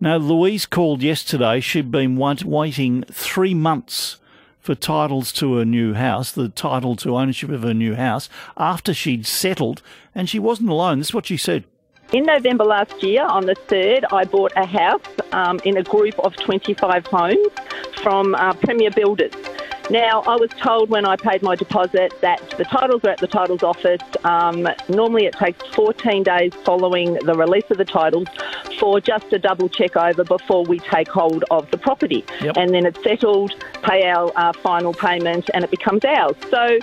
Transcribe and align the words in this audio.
Now, 0.00 0.16
Louise 0.16 0.64
called 0.64 1.02
yesterday. 1.02 1.58
She'd 1.58 1.90
been 1.90 2.16
waiting 2.16 3.02
three 3.10 3.52
months 3.52 4.18
for 4.60 4.76
titles 4.76 5.32
to 5.32 5.56
her 5.56 5.64
new 5.64 5.94
house, 5.94 6.30
the 6.30 6.48
title 6.50 6.94
to 6.96 7.16
ownership 7.16 7.50
of 7.50 7.64
her 7.64 7.74
new 7.74 7.96
house, 7.96 8.28
after 8.56 8.94
she'd 8.94 9.26
settled, 9.26 9.82
and 10.14 10.28
she 10.28 10.38
wasn't 10.38 10.68
alone. 10.68 10.98
This 10.98 11.08
is 11.08 11.14
what 11.14 11.26
she 11.26 11.36
said. 11.36 11.64
In 12.12 12.26
November 12.26 12.64
last 12.64 13.02
year, 13.02 13.24
on 13.24 13.46
the 13.46 13.56
3rd, 13.66 14.04
I 14.12 14.24
bought 14.24 14.52
a 14.54 14.64
house 14.64 15.02
um, 15.32 15.60
in 15.64 15.76
a 15.76 15.82
group 15.82 16.16
of 16.20 16.36
25 16.36 17.06
homes 17.06 17.48
from 18.00 18.36
uh, 18.36 18.52
Premier 18.54 18.92
Builders. 18.92 19.32
Now, 19.90 20.20
I 20.26 20.36
was 20.36 20.50
told 20.50 20.90
when 20.90 21.06
I 21.06 21.16
paid 21.16 21.42
my 21.42 21.56
deposit 21.56 22.12
that 22.20 22.54
the 22.58 22.64
titles 22.64 23.02
were 23.02 23.08
at 23.08 23.18
the 23.18 23.26
titles 23.26 23.62
office. 23.62 24.02
Um, 24.22 24.68
normally, 24.90 25.24
it 25.24 25.34
takes 25.34 25.66
14 25.74 26.22
days 26.22 26.52
following 26.64 27.14
the 27.14 27.34
release 27.34 27.64
of 27.70 27.78
the 27.78 27.86
titles 27.86 28.28
for 28.78 29.00
just 29.00 29.32
a 29.32 29.38
double 29.38 29.68
check 29.68 29.96
over 29.96 30.24
before 30.24 30.64
we 30.64 30.78
take 30.78 31.08
hold 31.08 31.44
of 31.50 31.70
the 31.70 31.78
property. 31.78 32.24
Yep. 32.40 32.56
And 32.56 32.74
then 32.74 32.86
it's 32.86 33.02
settled, 33.02 33.52
pay 33.82 34.08
our 34.08 34.32
uh, 34.36 34.52
final 34.52 34.92
payment, 34.92 35.50
and 35.54 35.64
it 35.64 35.70
becomes 35.70 36.04
ours. 36.04 36.36
So, 36.50 36.78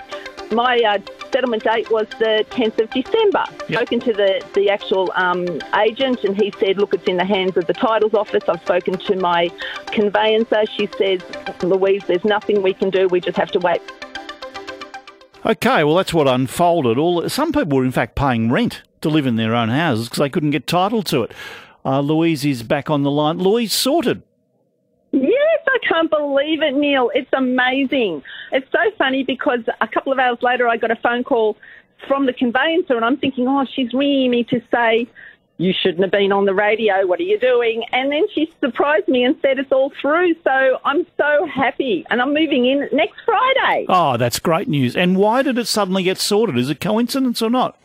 my 0.52 0.78
uh, 0.78 0.98
settlement 1.32 1.64
date 1.64 1.90
was 1.90 2.06
the 2.18 2.44
10th 2.50 2.80
of 2.80 2.90
December. 2.90 3.44
Yep. 3.68 3.80
Spoken 3.80 4.00
to 4.00 4.12
the, 4.12 4.44
the 4.54 4.70
actual 4.70 5.12
um, 5.16 5.60
agent, 5.74 6.22
and 6.24 6.36
he 6.36 6.52
said, 6.58 6.78
Look, 6.78 6.94
it's 6.94 7.06
in 7.06 7.16
the 7.16 7.24
hands 7.24 7.56
of 7.56 7.66
the 7.66 7.74
titles 7.74 8.14
office. 8.14 8.44
I've 8.48 8.60
spoken 8.60 8.96
to 8.98 9.16
my 9.16 9.50
conveyancer. 9.86 10.64
She 10.76 10.88
says, 10.98 11.20
Louise, 11.62 12.04
there's 12.06 12.24
nothing 12.24 12.62
we 12.62 12.74
can 12.74 12.90
do. 12.90 13.08
We 13.08 13.20
just 13.20 13.36
have 13.36 13.50
to 13.52 13.58
wait. 13.58 13.82
Okay, 15.44 15.84
well, 15.84 15.94
that's 15.94 16.12
what 16.12 16.26
unfolded. 16.26 16.98
All 16.98 17.28
some 17.28 17.52
people 17.52 17.78
were, 17.78 17.84
in 17.84 17.92
fact, 17.92 18.14
paying 18.14 18.50
rent 18.50 18.82
to 19.00 19.08
live 19.08 19.26
in 19.26 19.36
their 19.36 19.54
own 19.54 19.68
houses 19.68 20.08
because 20.08 20.18
they 20.18 20.28
couldn't 20.28 20.50
get 20.50 20.66
title 20.66 21.02
to 21.04 21.22
it. 21.22 21.32
Uh, 21.86 22.00
Louise 22.00 22.44
is 22.44 22.64
back 22.64 22.90
on 22.90 23.04
the 23.04 23.10
line. 23.12 23.38
Louise 23.38 23.72
sorted. 23.72 24.20
Yes, 25.12 25.60
I 25.68 25.78
can't 25.86 26.10
believe 26.10 26.60
it, 26.60 26.74
Neil. 26.74 27.12
It's 27.14 27.30
amazing. 27.32 28.24
It's 28.50 28.66
so 28.72 28.80
funny 28.98 29.22
because 29.22 29.60
a 29.80 29.86
couple 29.86 30.12
of 30.12 30.18
hours 30.18 30.38
later, 30.42 30.66
I 30.66 30.78
got 30.78 30.90
a 30.90 30.96
phone 30.96 31.22
call 31.22 31.56
from 32.08 32.26
the 32.26 32.32
conveyancer, 32.32 32.96
and 32.96 33.04
I'm 33.04 33.16
thinking, 33.16 33.46
oh, 33.46 33.64
she's 33.72 33.94
ringing 33.94 34.32
me 34.32 34.42
to 34.44 34.60
say, 34.72 35.06
you 35.58 35.72
shouldn't 35.72 36.02
have 36.02 36.10
been 36.10 36.32
on 36.32 36.44
the 36.44 36.54
radio. 36.54 37.06
What 37.06 37.20
are 37.20 37.22
you 37.22 37.38
doing? 37.38 37.84
And 37.92 38.10
then 38.10 38.24
she 38.34 38.52
surprised 38.60 39.06
me 39.06 39.22
and 39.22 39.36
said 39.40 39.60
it's 39.60 39.70
all 39.70 39.92
through. 40.02 40.34
So 40.42 40.78
I'm 40.84 41.06
so 41.16 41.46
happy. 41.46 42.04
And 42.10 42.20
I'm 42.20 42.34
moving 42.34 42.66
in 42.66 42.88
next 42.92 43.20
Friday. 43.24 43.86
Oh, 43.88 44.16
that's 44.16 44.40
great 44.40 44.68
news. 44.68 44.96
And 44.96 45.16
why 45.16 45.42
did 45.42 45.56
it 45.56 45.66
suddenly 45.66 46.02
get 46.02 46.18
sorted? 46.18 46.58
Is 46.58 46.68
it 46.68 46.80
coincidence 46.80 47.40
or 47.40 47.48
not? 47.48 47.78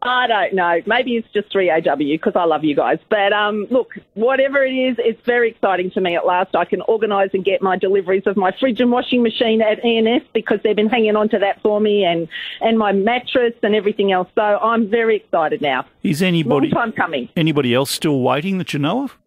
I 0.00 0.26
don't 0.28 0.54
know. 0.54 0.80
Maybe 0.86 1.16
it's 1.16 1.28
just 1.32 1.52
3AW 1.52 1.98
because 1.98 2.34
I 2.36 2.44
love 2.44 2.62
you 2.62 2.76
guys. 2.76 2.98
But 3.08 3.32
um, 3.32 3.66
look, 3.70 3.94
whatever 4.14 4.64
it 4.64 4.72
is, 4.72 4.96
it's 4.98 5.20
very 5.26 5.50
exciting 5.50 5.90
to 5.92 6.00
me 6.00 6.14
at 6.14 6.24
last. 6.24 6.54
I 6.54 6.64
can 6.64 6.82
organise 6.82 7.30
and 7.34 7.44
get 7.44 7.62
my 7.62 7.76
deliveries 7.76 8.22
of 8.26 8.36
my 8.36 8.52
fridge 8.60 8.80
and 8.80 8.92
washing 8.92 9.22
machine 9.24 9.60
at 9.60 9.84
ENS 9.84 10.22
because 10.32 10.60
they've 10.62 10.76
been 10.76 10.88
hanging 10.88 11.16
on 11.16 11.28
to 11.30 11.38
that 11.40 11.60
for 11.62 11.80
me 11.80 12.04
and, 12.04 12.28
and 12.60 12.78
my 12.78 12.92
mattress 12.92 13.54
and 13.62 13.74
everything 13.74 14.12
else. 14.12 14.28
So 14.36 14.42
I'm 14.42 14.88
very 14.88 15.16
excited 15.16 15.60
now. 15.60 15.84
Is 16.04 16.20
Long 16.22 16.28
anybody 16.28 16.70
time 16.70 16.92
coming. 16.92 17.28
anybody 17.36 17.74
else 17.74 17.90
still 17.90 18.20
waiting 18.20 18.58
that 18.58 18.72
you 18.72 18.78
know 18.78 19.04
of? 19.04 19.18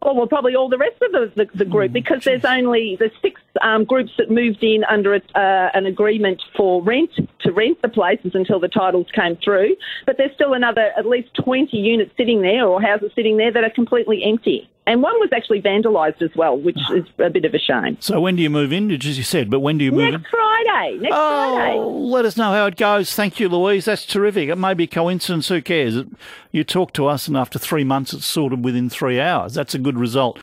Oh, 0.00 0.14
well, 0.14 0.26
probably 0.28 0.54
all 0.54 0.68
the 0.68 0.78
rest 0.78 1.02
of 1.02 1.12
the, 1.12 1.32
the, 1.34 1.58
the 1.58 1.64
group 1.64 1.92
because 1.92 2.24
there's 2.24 2.44
only 2.44 2.96
the 2.96 3.10
six 3.20 3.40
um, 3.60 3.84
groups 3.84 4.12
that 4.16 4.30
moved 4.30 4.62
in 4.62 4.84
under 4.84 5.14
a, 5.14 5.20
uh, 5.34 5.70
an 5.74 5.86
agreement 5.86 6.40
for 6.56 6.82
rent 6.82 7.10
to 7.40 7.52
rent 7.52 7.82
the 7.82 7.88
places 7.88 8.32
until 8.34 8.60
the 8.60 8.68
titles 8.68 9.06
came 9.12 9.36
through. 9.36 9.74
But 10.06 10.16
there's 10.16 10.32
still 10.34 10.54
another 10.54 10.92
at 10.96 11.04
least 11.04 11.30
20 11.42 11.76
units 11.76 12.12
sitting 12.16 12.42
there 12.42 12.64
or 12.64 12.80
houses 12.80 13.10
sitting 13.16 13.38
there 13.38 13.52
that 13.52 13.64
are 13.64 13.70
completely 13.70 14.22
empty. 14.24 14.70
And 14.86 15.02
one 15.02 15.12
was 15.20 15.28
actually 15.34 15.60
vandalised 15.60 16.22
as 16.22 16.30
well, 16.34 16.56
which 16.56 16.78
is 16.94 17.04
a 17.18 17.28
bit 17.28 17.44
of 17.44 17.52
a 17.52 17.58
shame. 17.58 17.98
So 18.00 18.20
when 18.20 18.36
do 18.36 18.42
you 18.42 18.48
move 18.48 18.72
in? 18.72 18.90
As 18.90 19.18
you 19.18 19.22
said, 19.22 19.50
but 19.50 19.60
when 19.60 19.76
do 19.76 19.84
you 19.84 19.92
move 19.92 20.00
in? 20.00 20.12
Next 20.12 20.30
Friday. 20.64 20.98
Next 20.98 21.16
oh, 21.16 21.54
Friday. 21.54 21.78
Oh, 21.78 21.88
let 21.88 22.24
us 22.24 22.36
know 22.36 22.52
how 22.52 22.66
it 22.66 22.76
goes. 22.76 23.14
Thank 23.14 23.40
you, 23.40 23.48
Louise. 23.48 23.84
That's 23.84 24.04
terrific. 24.04 24.48
It 24.48 24.56
may 24.56 24.74
be 24.74 24.86
coincidence. 24.86 25.48
Who 25.48 25.62
cares? 25.62 25.96
You 26.52 26.64
talk 26.64 26.92
to 26.94 27.06
us, 27.06 27.28
and 27.28 27.36
after 27.36 27.58
three 27.58 27.84
months, 27.84 28.12
it's 28.12 28.26
sorted 28.26 28.64
within 28.64 28.88
three 28.88 29.20
hours. 29.20 29.54
That's 29.54 29.74
a 29.74 29.78
good 29.78 29.98
result. 29.98 30.36